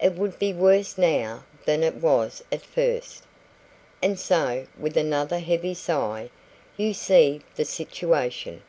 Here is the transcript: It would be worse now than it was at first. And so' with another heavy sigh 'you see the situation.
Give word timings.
It 0.00 0.14
would 0.14 0.38
be 0.38 0.54
worse 0.54 0.96
now 0.96 1.44
than 1.66 1.82
it 1.82 1.96
was 1.96 2.42
at 2.50 2.62
first. 2.64 3.24
And 4.02 4.18
so' 4.18 4.66
with 4.78 4.96
another 4.96 5.38
heavy 5.38 5.74
sigh 5.74 6.30
'you 6.78 6.94
see 6.94 7.42
the 7.56 7.66
situation. 7.66 8.62